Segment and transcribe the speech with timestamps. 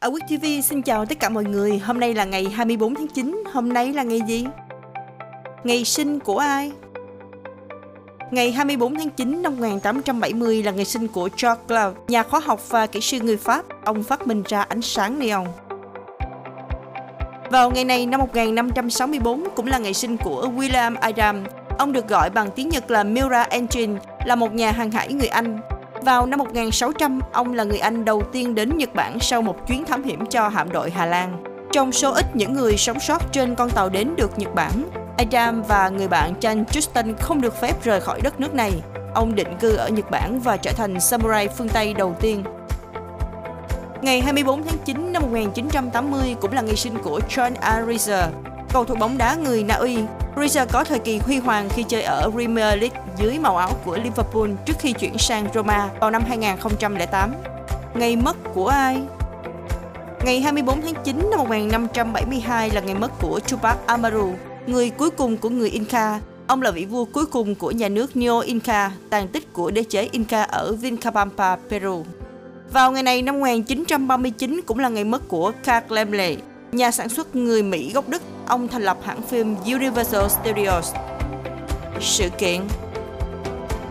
[0.00, 1.78] Ở Quốc TV xin chào tất cả mọi người.
[1.78, 3.44] Hôm nay là ngày 24 tháng 9.
[3.52, 4.46] Hôm nay là ngày gì?
[5.64, 6.72] Ngày sinh của ai?
[8.30, 12.68] Ngày 24 tháng 9 năm 1870 là ngày sinh của George Claude, nhà khoa học
[12.68, 13.64] và kỹ sư người Pháp.
[13.84, 15.46] Ông phát minh ra ánh sáng neon.
[17.50, 21.44] Vào ngày này năm 1564 cũng là ngày sinh của William Adam.
[21.78, 25.28] Ông được gọi bằng tiếng Nhật là Mura Engine, là một nhà hàng hải người
[25.28, 25.60] Anh.
[26.02, 29.84] Vào năm 1600, ông là người Anh đầu tiên đến Nhật Bản sau một chuyến
[29.84, 31.44] thám hiểm cho hạm đội Hà Lan.
[31.72, 35.62] Trong số ít những người sống sót trên con tàu đến được Nhật Bản, Adam
[35.62, 38.72] và người bạn Chan Justin không được phép rời khỏi đất nước này.
[39.14, 42.44] Ông định cư ở Nhật Bản và trở thành samurai phương Tây đầu tiên.
[44.02, 48.28] Ngày 24 tháng 9 năm 1980 cũng là ngày sinh của John Ariza,
[48.72, 49.98] cầu thủ bóng đá người Na Uy.
[50.36, 53.96] Ariza có thời kỳ huy hoàng khi chơi ở Premier League dưới màu áo của
[53.96, 57.34] Liverpool trước khi chuyển sang Roma vào năm 2008.
[57.94, 59.02] Ngày mất của ai?
[60.24, 64.32] Ngày 24 tháng 9 năm 1572 là ngày mất của Tupac Amaru,
[64.66, 66.20] người cuối cùng của người Inca.
[66.46, 69.82] Ông là vị vua cuối cùng của nhà nước Neo Inca, tàn tích của đế
[69.82, 72.04] chế Inca ở Vilcabamba, Peru.
[72.72, 76.36] Vào ngày này năm 1939 cũng là ngày mất của Carl Laemmle,
[76.72, 78.22] nhà sản xuất người Mỹ gốc Đức.
[78.46, 80.94] Ông thành lập hãng phim Universal Studios.
[82.00, 82.60] Sự kiện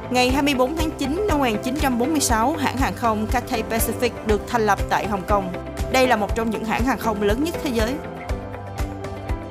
[0.09, 5.07] Ngày 24 tháng 9 năm 1946, hãng hàng không Cathay Pacific được thành lập tại
[5.07, 5.53] Hồng Kông.
[5.91, 7.93] Đây là một trong những hãng hàng không lớn nhất thế giới.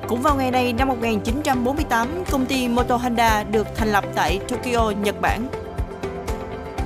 [0.09, 4.91] Cũng vào ngày này năm 1948, công ty Moto Honda được thành lập tại Tokyo,
[4.91, 5.49] Nhật Bản.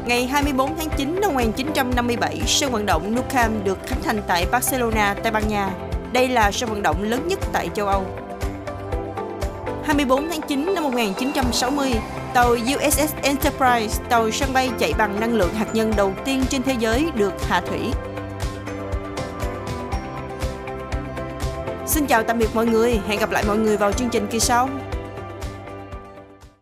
[0.07, 4.47] Ngày 24 tháng 9 năm 1957, sân vận động Nou Camp được khánh thành tại
[4.53, 5.92] Barcelona, Tây Ban Nha.
[6.13, 8.05] Đây là sân vận động lớn nhất tại châu Âu.
[9.85, 11.93] 24 tháng 9 năm 1960,
[12.35, 16.63] tàu USS Enterprise, tàu sân bay chạy bằng năng lượng hạt nhân đầu tiên trên
[16.63, 17.81] thế giới được hạ thủy.
[21.87, 24.41] Xin chào tạm biệt mọi người, hẹn gặp lại mọi người vào chương trình kỳ
[24.41, 24.69] sau.